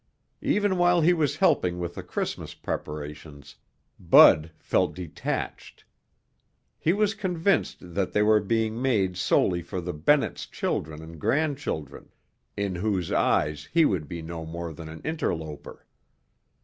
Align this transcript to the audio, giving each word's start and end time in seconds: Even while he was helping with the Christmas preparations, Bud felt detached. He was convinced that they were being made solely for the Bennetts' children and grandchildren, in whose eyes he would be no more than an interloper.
Even 0.41 0.77
while 0.77 1.01
he 1.01 1.13
was 1.13 1.35
helping 1.35 1.77
with 1.77 1.93
the 1.93 2.01
Christmas 2.01 2.55
preparations, 2.55 3.57
Bud 3.99 4.49
felt 4.57 4.95
detached. 4.95 5.85
He 6.79 6.91
was 6.91 7.13
convinced 7.13 7.93
that 7.93 8.11
they 8.11 8.23
were 8.23 8.39
being 8.39 8.81
made 8.81 9.15
solely 9.15 9.61
for 9.61 9.79
the 9.79 9.93
Bennetts' 9.93 10.47
children 10.47 11.03
and 11.03 11.21
grandchildren, 11.21 12.09
in 12.57 12.73
whose 12.77 13.11
eyes 13.11 13.69
he 13.73 13.85
would 13.85 14.07
be 14.07 14.23
no 14.23 14.43
more 14.43 14.73
than 14.73 14.89
an 14.89 15.01
interloper. 15.03 15.85